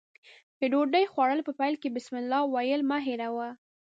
[0.59, 3.49] د ډوډۍ خوړلو په پیل کې بسمالله ويل مه هېروه.